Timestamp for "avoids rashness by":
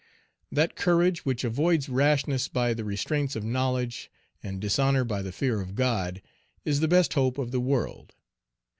1.43-2.73